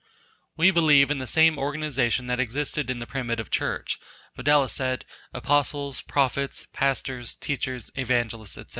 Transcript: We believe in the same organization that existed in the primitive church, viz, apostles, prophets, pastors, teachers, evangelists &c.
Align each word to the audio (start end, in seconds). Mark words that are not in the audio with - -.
We 0.57 0.71
believe 0.71 1.11
in 1.11 1.19
the 1.19 1.27
same 1.27 1.59
organization 1.59 2.25
that 2.25 2.39
existed 2.39 2.89
in 2.89 2.97
the 2.97 3.05
primitive 3.05 3.51
church, 3.51 3.99
viz, 4.35 4.79
apostles, 5.31 6.01
prophets, 6.01 6.65
pastors, 6.73 7.35
teachers, 7.35 7.91
evangelists 7.93 8.53
&c. 8.55 8.65